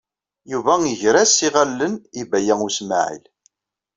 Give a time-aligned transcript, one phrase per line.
[0.51, 3.23] Yuba iger-as iɣallen i Baya U Smaɛil.